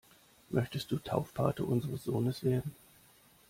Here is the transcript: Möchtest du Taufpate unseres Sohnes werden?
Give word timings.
Möchtest 0.49 0.89
du 0.89 0.97
Taufpate 0.97 1.63
unseres 1.63 2.05
Sohnes 2.05 2.43
werden? 2.43 2.73